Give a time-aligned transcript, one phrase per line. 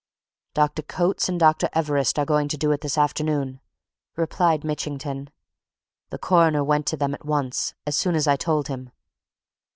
[0.55, 0.81] "Dr.
[0.81, 1.69] Coates and Dr.
[1.73, 3.59] Everest are going to do it this afternoon,"
[4.15, 5.29] replied Mitchington.
[6.09, 8.89] "The Coroner went to them at once, as soon as I told him."